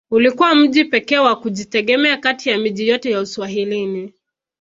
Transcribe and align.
Ulikuwa 0.11 0.55
mji 0.55 0.85
pekee 0.85 1.17
wa 1.17 1.35
kujitegemea 1.35 2.17
kati 2.17 2.49
ya 2.49 2.57
miji 2.57 2.87
yote 2.87 3.11
ya 3.11 3.19
Uswahilini 3.21 4.13